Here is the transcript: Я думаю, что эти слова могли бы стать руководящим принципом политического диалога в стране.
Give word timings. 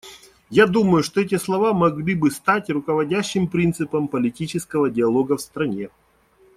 Я 0.49 0.65
думаю, 0.65 1.03
что 1.03 1.21
эти 1.21 1.37
слова 1.37 1.73
могли 1.73 2.15
бы 2.15 2.31
стать 2.31 2.71
руководящим 2.71 3.47
принципом 3.47 4.07
политического 4.07 4.89
диалога 4.89 5.37
в 5.37 5.41
стране. 5.41 5.91